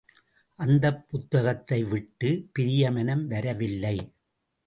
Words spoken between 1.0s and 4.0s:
புத்தகத்தைவிட்டு பிரிய மனம் வரவில்லை.